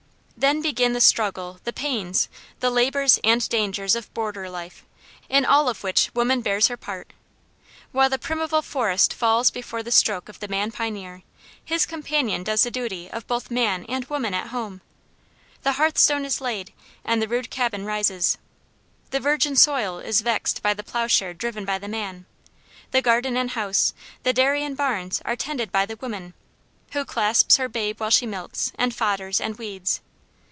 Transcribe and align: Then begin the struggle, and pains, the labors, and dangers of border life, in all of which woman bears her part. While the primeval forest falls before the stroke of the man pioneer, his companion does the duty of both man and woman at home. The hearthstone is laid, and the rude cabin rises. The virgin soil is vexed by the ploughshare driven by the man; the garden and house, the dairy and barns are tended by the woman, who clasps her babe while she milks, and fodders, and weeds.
Then 0.37 0.59
begin 0.63 0.93
the 0.93 1.01
struggle, 1.01 1.59
and 1.63 1.75
pains, 1.75 2.27
the 2.61 2.71
labors, 2.71 3.19
and 3.23 3.47
dangers 3.47 3.93
of 3.95 4.11
border 4.15 4.49
life, 4.49 4.83
in 5.29 5.45
all 5.45 5.69
of 5.69 5.83
which 5.83 6.09
woman 6.15 6.41
bears 6.41 6.65
her 6.67 6.77
part. 6.77 7.13
While 7.91 8.09
the 8.09 8.17
primeval 8.17 8.63
forest 8.63 9.13
falls 9.13 9.51
before 9.51 9.83
the 9.83 9.91
stroke 9.91 10.29
of 10.29 10.39
the 10.39 10.47
man 10.47 10.71
pioneer, 10.71 11.21
his 11.63 11.85
companion 11.85 12.41
does 12.43 12.63
the 12.63 12.71
duty 12.71 13.07
of 13.11 13.27
both 13.27 13.51
man 13.51 13.85
and 13.87 14.05
woman 14.05 14.33
at 14.33 14.47
home. 14.47 14.81
The 15.61 15.73
hearthstone 15.73 16.25
is 16.25 16.41
laid, 16.41 16.73
and 17.05 17.21
the 17.21 17.27
rude 17.27 17.51
cabin 17.51 17.85
rises. 17.85 18.39
The 19.11 19.19
virgin 19.19 19.55
soil 19.55 19.99
is 19.99 20.21
vexed 20.21 20.63
by 20.63 20.73
the 20.73 20.81
ploughshare 20.83 21.35
driven 21.35 21.65
by 21.65 21.77
the 21.77 21.87
man; 21.87 22.25
the 22.89 23.03
garden 23.03 23.37
and 23.37 23.51
house, 23.51 23.93
the 24.23 24.33
dairy 24.33 24.63
and 24.63 24.75
barns 24.75 25.21
are 25.23 25.35
tended 25.35 25.71
by 25.71 25.85
the 25.85 25.97
woman, 25.97 26.33
who 26.93 27.05
clasps 27.05 27.57
her 27.57 27.69
babe 27.69 27.99
while 27.99 28.09
she 28.09 28.25
milks, 28.25 28.71
and 28.75 28.95
fodders, 28.95 29.39
and 29.39 29.59
weeds. 29.59 30.01